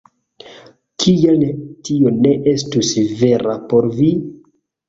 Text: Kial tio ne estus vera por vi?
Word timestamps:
Kial 1.03 1.43
tio 1.89 2.15
ne 2.25 2.33
estus 2.55 2.91
vera 3.23 3.59
por 3.75 3.91
vi? 4.01 4.13